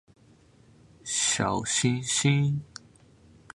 [1.03, 2.59] 小行星